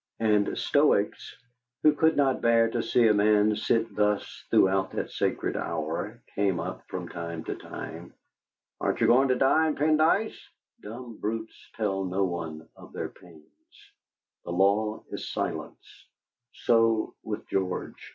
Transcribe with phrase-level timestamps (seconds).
[0.19, 1.37] And Stoics,
[1.83, 6.59] who could not bear to see a man sit thus throughout that sacred hour, came
[6.59, 8.11] up from time to time.
[8.79, 10.33] "Aren't you going to dine, Pendyce?"
[10.81, 13.91] Dumb brutes tell no one of their pains;
[14.43, 16.07] the law is silence.
[16.51, 18.09] So with George.